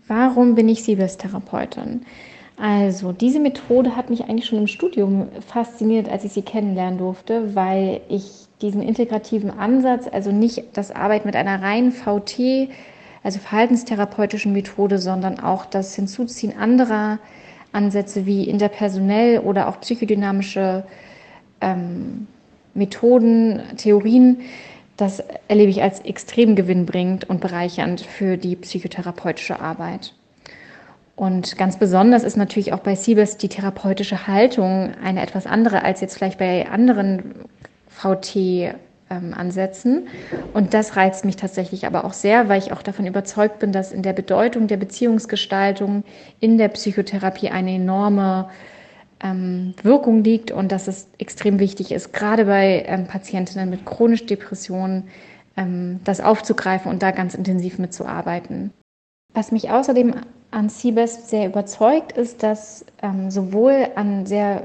[0.08, 2.04] Warum bin ich Siebes-Therapeutin?
[2.60, 7.54] Also, diese Methode hat mich eigentlich schon im Studium fasziniert, als ich sie kennenlernen durfte,
[7.56, 12.70] weil ich diesen integrativen Ansatz, also nicht das Arbeiten mit einer reinen VT,
[13.24, 17.20] also verhaltenstherapeutischen Methode, sondern auch das Hinzuziehen anderer
[17.74, 20.84] Ansätze wie interpersonell oder auch psychodynamische
[21.62, 22.26] ähm,
[22.74, 24.42] Methoden, Theorien,
[24.98, 30.17] das erlebe ich als extrem gewinnbringend und bereichernd für die psychotherapeutische Arbeit.
[31.18, 36.00] Und ganz besonders ist natürlich auch bei Siebes die therapeutische Haltung eine etwas andere als
[36.00, 37.34] jetzt vielleicht bei anderen
[37.90, 38.76] VT-Ansätzen.
[39.96, 43.72] Ähm, und das reizt mich tatsächlich aber auch sehr, weil ich auch davon überzeugt bin,
[43.72, 46.04] dass in der Bedeutung der Beziehungsgestaltung
[46.40, 48.52] in der Psychotherapie eine enorme
[49.24, 54.28] ähm, Wirkung liegt und dass es extrem wichtig ist, gerade bei ähm, Patientinnen mit chronischen
[54.28, 55.08] Depressionen,
[55.56, 58.72] ähm, das aufzugreifen und da ganz intensiv mitzuarbeiten.
[59.34, 60.14] Was mich außerdem
[60.52, 64.64] an CBEST sehr überzeugt, ist, dass ähm, sowohl an sehr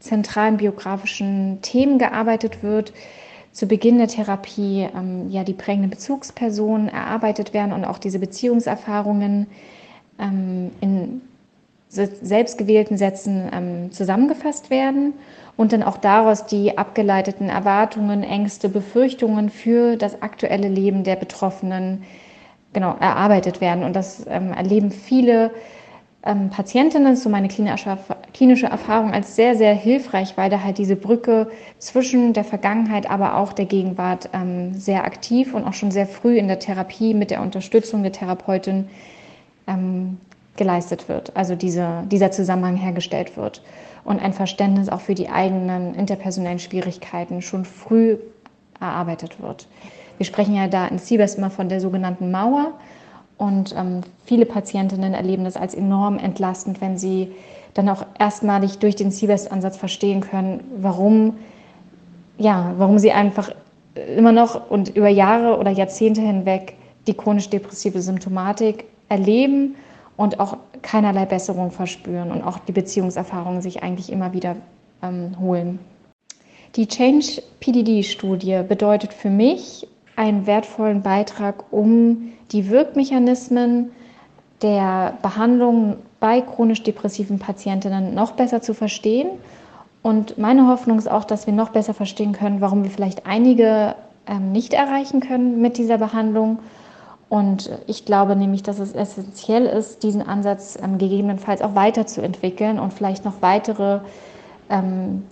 [0.00, 2.92] zentralen biografischen Themen gearbeitet wird,
[3.52, 9.48] zu Beginn der Therapie ähm, ja die prägenden Bezugspersonen erarbeitet werden und auch diese Beziehungserfahrungen
[10.18, 11.20] ähm, in
[11.90, 15.14] selbstgewählten Sätzen ähm, zusammengefasst werden
[15.56, 22.04] und dann auch daraus die abgeleiteten Erwartungen, Ängste, Befürchtungen für das aktuelle Leben der Betroffenen
[22.72, 23.84] genau erarbeitet werden.
[23.84, 25.50] Und das ähm, erleben viele
[26.24, 31.48] ähm, Patientinnen, so meine klinische, Erfahrung, als sehr, sehr hilfreich, weil da halt diese Brücke
[31.78, 36.36] zwischen der Vergangenheit, aber auch der Gegenwart ähm, sehr aktiv und auch schon sehr früh
[36.36, 38.88] in der Therapie mit der Unterstützung der Therapeutin
[39.66, 40.18] ähm,
[40.56, 43.62] geleistet wird, also diese, dieser Zusammenhang hergestellt wird
[44.04, 48.16] und ein Verständnis auch für die eigenen interpersonellen Schwierigkeiten schon früh
[48.80, 49.68] erarbeitet wird.
[50.18, 52.72] Wir sprechen ja da in CBES immer von der sogenannten Mauer
[53.38, 57.32] und ähm, viele Patientinnen erleben das als enorm entlastend, wenn sie
[57.74, 61.36] dann auch erstmalig durch den CBES-Ansatz verstehen können, warum,
[62.36, 63.50] ja, warum sie einfach
[64.16, 66.74] immer noch und über Jahre oder Jahrzehnte hinweg
[67.06, 69.76] die chronisch-depressive Symptomatik erleben
[70.16, 74.56] und auch keinerlei Besserung verspüren und auch die Beziehungserfahrungen sich eigentlich immer wieder
[75.02, 75.78] ähm, holen.
[76.76, 79.86] Die Change PDD-Studie bedeutet für mich
[80.18, 83.92] einen wertvollen Beitrag, um die Wirkmechanismen
[84.62, 89.28] der Behandlung bei chronisch depressiven Patientinnen noch besser zu verstehen.
[90.02, 93.94] Und meine Hoffnung ist auch, dass wir noch besser verstehen können, warum wir vielleicht einige
[94.26, 96.58] ähm, nicht erreichen können mit dieser Behandlung
[97.28, 102.94] und ich glaube nämlich, dass es essentiell ist, diesen Ansatz ähm, gegebenenfalls auch weiterzuentwickeln und
[102.94, 104.00] vielleicht noch weitere
[104.70, 105.24] ähm,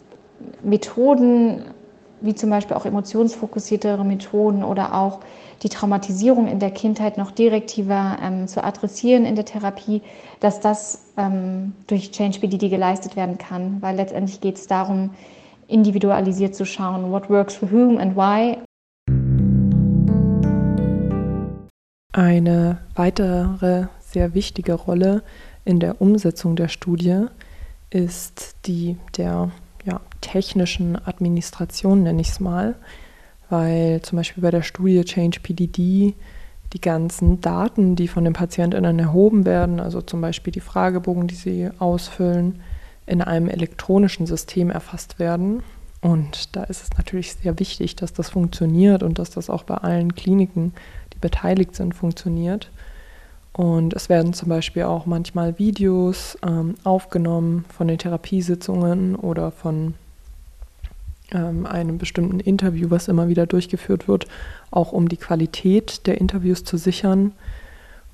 [0.63, 1.63] Methoden
[2.21, 5.21] wie zum Beispiel auch emotionsfokussiertere Methoden oder auch
[5.63, 10.03] die Traumatisierung in der Kindheit noch direktiver ähm, zu adressieren in der Therapie,
[10.41, 15.11] dass das ähm, durch Change BDD geleistet werden kann, weil letztendlich geht es darum,
[15.69, 18.59] individualisiert zu schauen, what works for whom and why.
[22.13, 25.23] Eine weitere sehr wichtige Rolle
[25.65, 27.27] in der Umsetzung der Studie
[27.91, 29.51] ist die der
[29.87, 32.75] ja, technischen Administration, nenne ich es mal,
[33.49, 36.15] weil zum Beispiel bei der Studie Change PDD
[36.73, 41.37] die ganzen Daten, die von den PatientInnen erhoben werden, also zum Beispiel die Fragebogen, die
[41.37, 42.61] sie ausfüllen,
[43.07, 45.63] in einem elektronischen System erfasst werden.
[46.01, 49.77] Und da ist es natürlich sehr wichtig, dass das funktioniert und dass das auch bei
[49.77, 50.75] allen Kliniken,
[51.15, 52.71] die beteiligt sind, funktioniert.
[53.57, 59.95] Und es werden zum Beispiel auch manchmal Videos ähm, aufgenommen von den Therapiesitzungen oder von
[61.33, 64.27] ähm, einem bestimmten Interview, was immer wieder durchgeführt wird,
[64.71, 67.33] auch um die Qualität der Interviews zu sichern.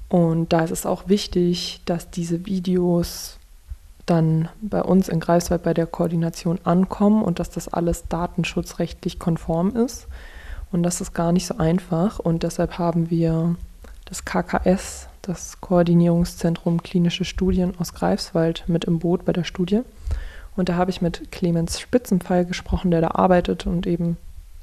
[0.09, 3.40] Und da ist es auch wichtig, dass diese Videos
[4.07, 9.74] dann bei uns in Greifswald bei der Koordination ankommen und dass das alles datenschutzrechtlich konform
[9.74, 10.07] ist.
[10.70, 12.20] Und das ist gar nicht so einfach.
[12.20, 13.57] Und deshalb haben wir
[14.05, 19.82] das KKS, das Koordinierungszentrum Klinische Studien aus Greifswald, mit im Boot bei der Studie.
[20.56, 24.16] Und da habe ich mit Clemens Spitzenpfeil gesprochen, der da arbeitet und eben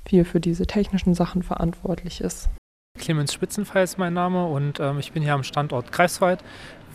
[0.06, 2.50] viel für diese technischen Sachen verantwortlich ist.
[2.98, 6.44] Clemens Spitzenpfeil ist mein Name und ähm, ich bin hier am Standort Greifswald.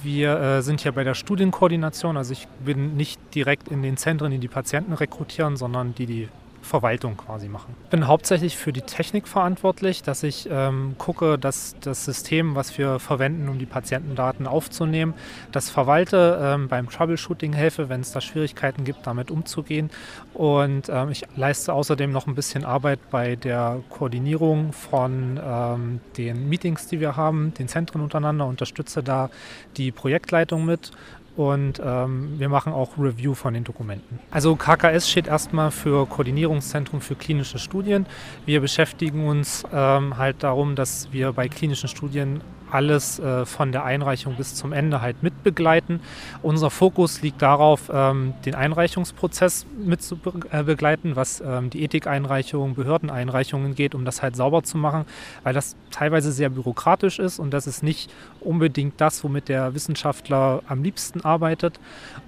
[0.02, 4.30] Wir äh, sind hier bei der Studienkoordination, also ich bin nicht direkt in den Zentren,
[4.30, 6.28] die die Patienten rekrutieren, sondern die die
[6.64, 7.74] Verwaltung quasi machen.
[7.84, 12.76] Ich bin hauptsächlich für die Technik verantwortlich, dass ich ähm, gucke, dass das System, was
[12.78, 15.14] wir verwenden, um die Patientendaten aufzunehmen,
[15.52, 19.90] das verwalte, ähm, beim Troubleshooting helfe, wenn es da Schwierigkeiten gibt, damit umzugehen.
[20.32, 26.48] Und ähm, ich leiste außerdem noch ein bisschen Arbeit bei der Koordinierung von ähm, den
[26.48, 29.30] Meetings, die wir haben, den Zentren untereinander, unterstütze da
[29.76, 30.92] die Projektleitung mit
[31.36, 34.20] und ähm, wir machen auch Review von den Dokumenten.
[34.30, 38.06] Also KKS steht erstmal für Koordinierungszentrum für klinische Studien.
[38.46, 42.40] Wir beschäftigen uns ähm, halt darum, dass wir bei klinischen Studien
[42.74, 46.00] alles äh, von der Einreichung bis zum Ende halt mitbegleiten.
[46.42, 50.16] Unser Fokus liegt darauf, ähm, den Einreichungsprozess mit zu
[50.50, 50.66] äh,
[51.14, 55.04] was ähm, die Ethikeinreichung, Behördeneinreichungen geht, um das halt sauber zu machen,
[55.44, 58.10] weil das teilweise sehr bürokratisch ist und das ist nicht
[58.40, 61.78] unbedingt das, womit der Wissenschaftler am liebsten arbeitet.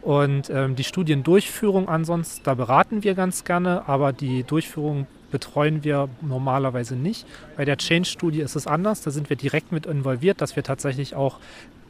[0.02, 6.08] Und ähm, die Studiendurchführung ansonsten, da beraten wir ganz gerne, aber die Durchführung betreuen wir
[6.22, 7.26] normalerweise nicht.
[7.58, 9.02] Bei der Change-Studie ist es anders.
[9.02, 11.40] Da sind wir direkt mit involviert, dass wir tatsächlich auch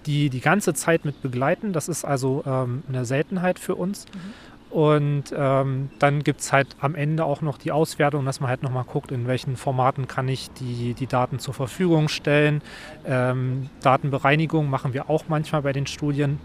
[0.04, 1.72] die die ganze Zeit mit begleiten.
[1.72, 4.06] Das ist also ähm, eine Seltenheit für uns.
[4.06, 4.74] Mhm.
[4.76, 8.64] Und ähm, dann gibt es halt am Ende auch noch die Auswertung, dass man halt
[8.64, 12.62] nochmal guckt, in welchen Formaten kann ich die, die Daten zur Verfügung stellen.
[13.06, 16.40] Ähm, Datenbereinigung machen wir auch manchmal bei den Studien.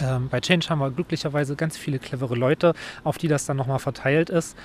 [0.00, 3.78] Ähm, bei Change haben wir glücklicherweise ganz viele clevere Leute, auf die das dann nochmal
[3.78, 4.56] verteilt ist.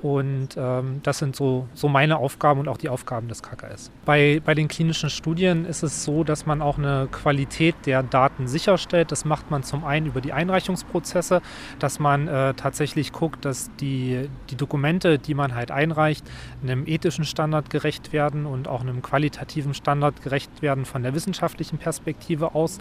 [0.00, 3.90] Und ähm, das sind so, so meine Aufgaben und auch die Aufgaben des KKS.
[4.04, 8.46] Bei, bei den klinischen Studien ist es so, dass man auch eine Qualität der Daten
[8.46, 9.10] sicherstellt.
[9.10, 11.42] Das macht man zum einen über die Einreichungsprozesse,
[11.80, 16.24] dass man äh, tatsächlich guckt, dass die, die Dokumente, die man halt einreicht,
[16.62, 21.78] einem ethischen Standard gerecht werden und auch einem qualitativen Standard gerecht werden von der wissenschaftlichen
[21.78, 22.78] Perspektive aus.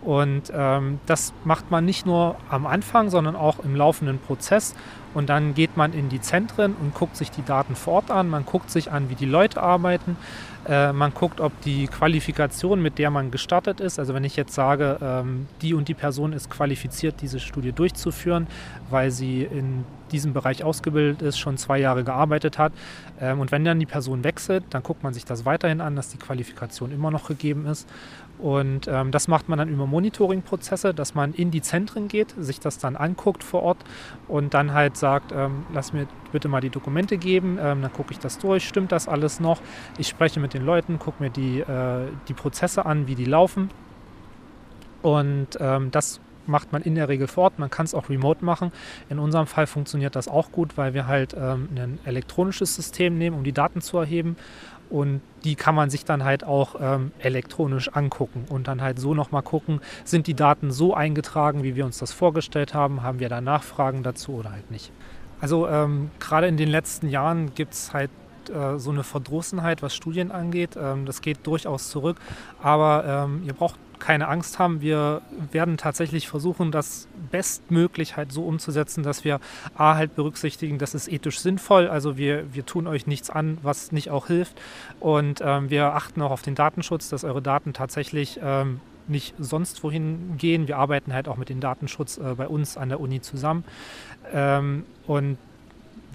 [0.00, 4.74] Und ähm, das macht man nicht nur am Anfang, sondern auch im laufenden Prozess.
[5.14, 8.28] Und dann geht man in die Zentren und guckt sich die Daten vor Ort an.
[8.28, 10.16] Man guckt sich an, wie die Leute arbeiten.
[10.66, 14.54] Äh, man guckt, ob die Qualifikation, mit der man gestartet ist, also wenn ich jetzt
[14.54, 18.46] sage, ähm, die und die Person ist qualifiziert, diese Studie durchzuführen,
[18.90, 22.72] weil sie in diesem Bereich ausgebildet ist, schon zwei Jahre gearbeitet hat.
[23.20, 26.08] Ähm, und wenn dann die Person wechselt, dann guckt man sich das weiterhin an, dass
[26.08, 27.88] die Qualifikation immer noch gegeben ist.
[28.38, 32.60] Und ähm, das macht man dann über Monitoring-Prozesse, dass man in die Zentren geht, sich
[32.60, 33.78] das dann anguckt vor Ort
[34.28, 38.12] und dann halt sagt, ähm, lass mir bitte mal die Dokumente geben, ähm, dann gucke
[38.12, 39.60] ich das durch, stimmt das alles noch?
[39.98, 43.70] Ich spreche mit den Leuten, gucke mir die, äh, die Prozesse an, wie die laufen.
[45.02, 47.58] Und ähm, das macht man in der Regel vor Ort.
[47.58, 48.72] Man kann es auch remote machen.
[49.08, 53.36] In unserem Fall funktioniert das auch gut, weil wir halt ähm, ein elektronisches System nehmen,
[53.36, 54.36] um die Daten zu erheben.
[54.90, 59.14] Und die kann man sich dann halt auch ähm, elektronisch angucken und dann halt so
[59.14, 63.28] nochmal gucken, sind die Daten so eingetragen, wie wir uns das vorgestellt haben, haben wir
[63.28, 64.92] da Nachfragen dazu oder halt nicht.
[65.40, 68.10] Also ähm, gerade in den letzten Jahren gibt es halt
[68.48, 70.76] äh, so eine Verdrossenheit, was Studien angeht.
[70.76, 72.16] Ähm, das geht durchaus zurück,
[72.62, 74.80] aber ähm, ihr braucht keine Angst haben.
[74.80, 75.22] Wir
[75.52, 79.40] werden tatsächlich versuchen, das bestmöglich halt so umzusetzen, dass wir
[79.76, 81.88] A halt berücksichtigen, das ist ethisch sinnvoll.
[81.88, 84.60] Also wir, wir tun euch nichts an, was nicht auch hilft.
[85.00, 89.82] Und ähm, wir achten auch auf den Datenschutz, dass eure Daten tatsächlich ähm, nicht sonst
[89.82, 90.68] wohin gehen.
[90.68, 93.64] Wir arbeiten halt auch mit dem Datenschutz äh, bei uns an der Uni zusammen.
[94.32, 95.38] Ähm, und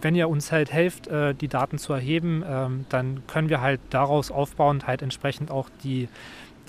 [0.02, 3.82] wenn ihr uns halt helft, äh, die Daten zu erheben, ähm, dann können wir halt
[3.90, 6.08] daraus aufbauend halt entsprechend auch die,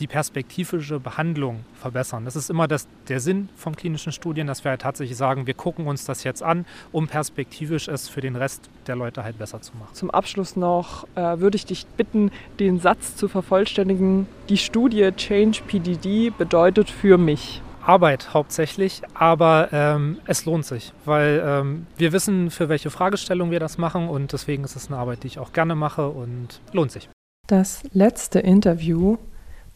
[0.00, 2.24] die perspektivische Behandlung verbessern.
[2.24, 5.54] Das ist immer das, der Sinn von klinischen Studien, dass wir halt tatsächlich sagen, wir
[5.54, 9.60] gucken uns das jetzt an, um perspektivisch es für den Rest der Leute halt besser
[9.60, 9.94] zu machen.
[9.94, 14.26] Zum Abschluss noch äh, würde ich dich bitten, den Satz zu vervollständigen.
[14.48, 17.62] Die Studie Change PDD bedeutet für mich.
[17.82, 23.60] Arbeit hauptsächlich, aber ähm, es lohnt sich, weil ähm, wir wissen, für welche Fragestellung wir
[23.60, 26.92] das machen und deswegen ist es eine Arbeit, die ich auch gerne mache und lohnt
[26.92, 27.08] sich.
[27.46, 29.16] Das letzte Interview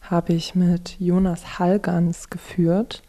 [0.09, 3.03] habe ich mit Jonas Hallgans geführt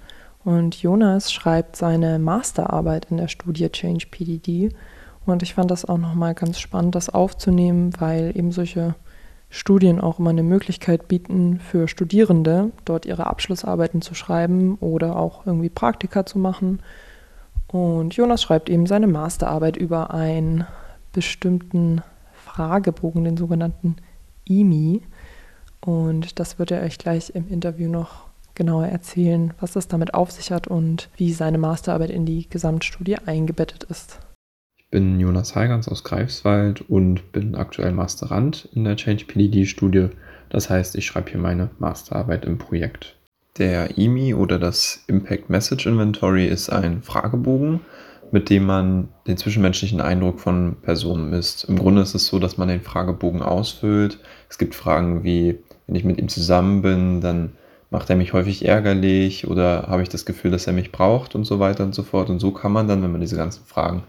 [0.44, 4.74] und Jonas schreibt seine Masterarbeit in der Studie Change PDD
[5.26, 8.94] und ich fand das auch nochmal ganz spannend, das aufzunehmen, weil eben solche
[9.50, 15.46] Studien auch immer eine Möglichkeit bieten für Studierende, dort ihre Abschlussarbeiten zu schreiben oder auch
[15.46, 16.80] irgendwie Praktika zu machen.
[17.66, 20.66] Und Jonas schreibt eben seine Masterarbeit über einen
[21.12, 23.96] bestimmten Fragebogen, den sogenannten
[24.44, 25.02] IMI.
[25.86, 28.26] Und das wird er euch gleich im Interview noch
[28.56, 33.18] genauer erzählen, was es damit auf sich hat und wie seine Masterarbeit in die Gesamtstudie
[33.18, 34.18] eingebettet ist.
[34.76, 40.08] Ich bin Jonas Heigans aus Greifswald und bin aktuell Masterand in der Change PDD-Studie.
[40.48, 43.16] Das heißt, ich schreibe hier meine Masterarbeit im Projekt.
[43.58, 47.80] Der IMI oder das Impact Message Inventory ist ein Fragebogen,
[48.32, 51.64] mit dem man den zwischenmenschlichen Eindruck von Personen misst.
[51.64, 54.18] Im Grunde ist es so, dass man den Fragebogen ausfüllt.
[54.48, 57.52] Es gibt Fragen wie, wenn ich mit ihm zusammen bin, dann
[57.90, 61.44] macht er mich häufig ärgerlich oder habe ich das Gefühl, dass er mich braucht und
[61.44, 62.30] so weiter und so fort.
[62.30, 64.02] Und so kann man dann, wenn man diese ganzen Fragen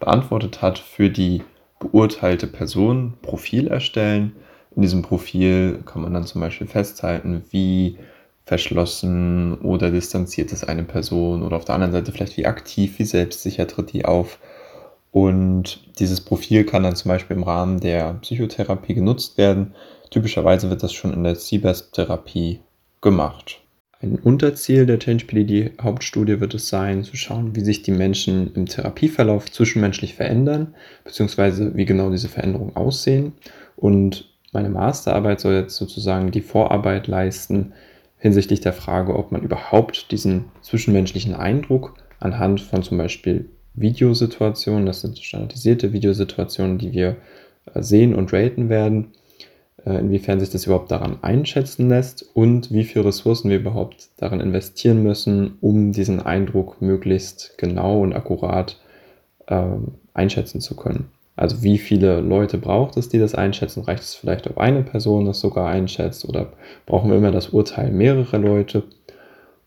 [0.00, 1.42] beantwortet hat, für die
[1.80, 4.32] beurteilte Person Profil erstellen.
[4.76, 7.98] In diesem Profil kann man dann zum Beispiel festhalten, wie
[8.44, 13.04] verschlossen oder distanziert ist eine Person oder auf der anderen Seite vielleicht wie aktiv, wie
[13.04, 14.38] selbstsicher tritt die auf.
[15.10, 19.74] Und dieses Profil kann dann zum Beispiel im Rahmen der Psychotherapie genutzt werden,
[20.12, 22.60] Typischerweise wird das schon in der CBEST-Therapie
[23.00, 23.62] gemacht.
[24.02, 29.50] Ein Unterziel der Change-PDD-Hauptstudie wird es sein, zu schauen, wie sich die Menschen im Therapieverlauf
[29.50, 33.32] zwischenmenschlich verändern, beziehungsweise wie genau diese Veränderungen aussehen.
[33.74, 37.72] Und meine Masterarbeit soll jetzt sozusagen die Vorarbeit leisten
[38.18, 45.00] hinsichtlich der Frage, ob man überhaupt diesen zwischenmenschlichen Eindruck anhand von zum Beispiel Videosituationen, das
[45.00, 47.16] sind standardisierte Videosituationen, die wir
[47.72, 49.12] äh, sehen und raten werden,
[49.90, 55.02] inwiefern sich das überhaupt daran einschätzen lässt und wie viele Ressourcen wir überhaupt daran investieren
[55.02, 58.78] müssen, um diesen Eindruck möglichst genau und akkurat
[59.46, 59.64] äh,
[60.14, 61.08] einschätzen zu können.
[61.34, 63.82] Also wie viele Leute braucht es, die das einschätzen?
[63.82, 66.52] Reicht es vielleicht, ob eine Person das sogar einschätzt oder
[66.86, 68.84] brauchen wir immer das Urteil mehrerer Leute?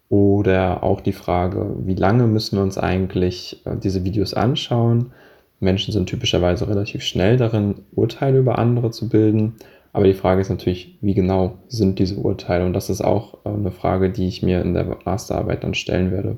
[0.08, 5.12] Oder auch die Frage, wie lange müssen wir uns eigentlich äh, diese Videos anschauen?
[5.60, 9.56] Menschen sind typischerweise relativ schnell darin, Urteile über andere zu bilden.
[9.96, 12.66] Aber die Frage ist natürlich, wie genau sind diese Urteile?
[12.66, 16.12] Und das ist auch äh, eine Frage, die ich mir in der Masterarbeit dann stellen
[16.12, 16.36] werde.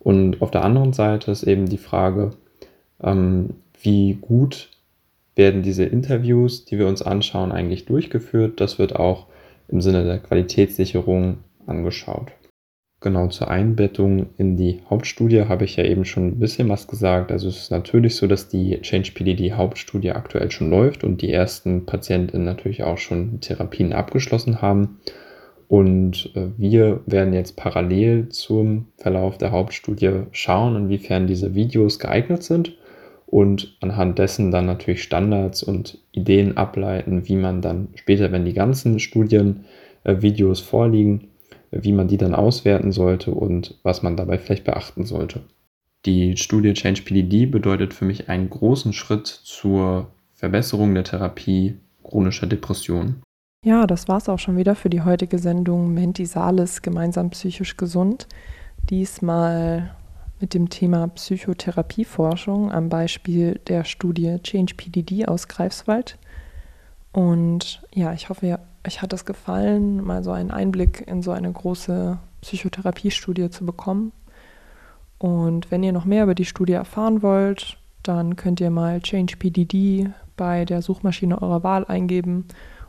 [0.00, 2.32] Und auf der anderen Seite ist eben die Frage,
[3.02, 4.68] ähm, wie gut
[5.34, 8.60] werden diese Interviews, die wir uns anschauen, eigentlich durchgeführt.
[8.60, 9.28] Das wird auch
[9.68, 12.32] im Sinne der Qualitätssicherung angeschaut.
[13.04, 17.30] Genau zur Einbettung in die Hauptstudie habe ich ja eben schon ein bisschen was gesagt.
[17.30, 21.30] Also es ist natürlich so, dass die Change PDD Hauptstudie aktuell schon läuft und die
[21.30, 25.00] ersten Patienten natürlich auch schon Therapien abgeschlossen haben.
[25.68, 32.42] Und äh, wir werden jetzt parallel zum Verlauf der Hauptstudie schauen, inwiefern diese Videos geeignet
[32.42, 32.74] sind
[33.26, 38.54] und anhand dessen dann natürlich Standards und Ideen ableiten, wie man dann später, wenn die
[38.54, 41.28] ganzen Studienvideos äh, vorliegen,
[41.82, 45.42] wie man die dann auswerten sollte und was man dabei vielleicht beachten sollte.
[46.06, 52.46] Die Studie Change PDD bedeutet für mich einen großen Schritt zur Verbesserung der Therapie chronischer
[52.46, 53.22] Depressionen.
[53.64, 57.78] Ja, das war es auch schon wieder für die heutige Sendung Menti Salis gemeinsam psychisch
[57.78, 58.28] gesund.
[58.90, 59.96] Diesmal
[60.38, 66.18] mit dem Thema Psychotherapieforschung am Beispiel der Studie Change PDD aus Greifswald.
[67.12, 71.30] Und ja, ich hoffe, ihr euch hat es gefallen, mal so einen Einblick in so
[71.30, 74.12] eine große Psychotherapiestudie zu bekommen.
[75.18, 79.36] Und wenn ihr noch mehr über die Studie erfahren wollt, dann könnt ihr mal Change
[79.36, 82.46] PDD bei der Suchmaschine eurer Wahl eingeben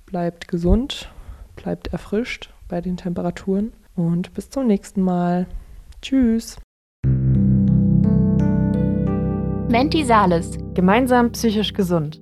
[0.06, 1.10] Bleibt gesund,
[1.56, 5.48] bleibt erfrischt bei den Temperaturen und bis zum nächsten Mal.
[6.02, 6.58] Tschüss.
[9.70, 10.58] Menti Sales.
[10.74, 12.22] Gemeinsam psychisch gesund.